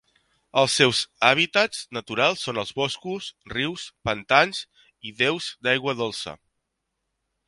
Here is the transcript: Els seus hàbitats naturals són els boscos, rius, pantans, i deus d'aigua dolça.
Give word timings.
Els 0.59 0.75
seus 0.79 0.99
hàbitats 1.27 1.81
naturals 1.97 2.45
són 2.47 2.61
els 2.61 2.73
boscos, 2.81 3.27
rius, 3.57 3.83
pantans, 4.09 4.63
i 5.11 5.13
deus 5.21 5.51
d'aigua 5.69 5.95
dolça. 6.01 6.35